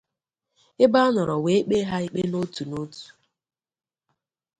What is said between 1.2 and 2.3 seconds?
wee kpee ha ikpe